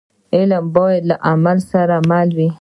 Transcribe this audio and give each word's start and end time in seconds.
علم 0.35 0.63
باید 0.77 1.03
له 1.09 1.15
عمل 1.29 1.57
سره 1.71 1.95
مل 2.09 2.29
وي. 2.37 2.49